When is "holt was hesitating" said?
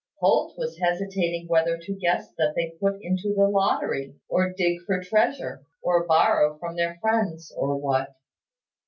0.19-1.47